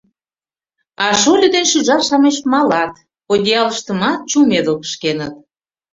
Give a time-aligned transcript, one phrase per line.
[1.03, 2.93] А шольо ден шӱжар-шамыч малат,
[3.33, 5.33] одеялыштымат чумедыл кышкеныт.